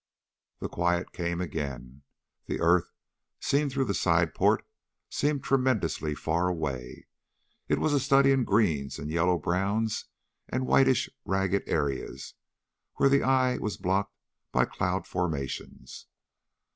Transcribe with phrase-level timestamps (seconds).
[0.61, 2.01] The quiet came again.
[2.47, 2.91] The earth,
[3.39, 4.65] seen through the side port,
[5.11, 7.05] seemed tremendously far away.
[7.67, 10.05] It was a study in greens and yellow browns
[10.49, 12.33] and whitish ragged areas
[12.95, 14.15] where the eye was blocked
[14.51, 16.07] by cloud formations.